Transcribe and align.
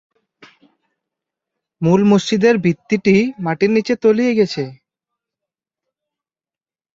মূল 1.81 2.01
মসজিদের 2.03 2.55
ভিত্তিটি 2.57 3.15
মাটির 3.39 3.71
নিচে 3.71 3.93
তলিয়ে 4.03 4.33
গেছে। 4.35 4.63